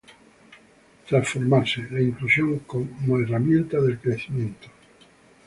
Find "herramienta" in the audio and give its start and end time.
3.19-3.79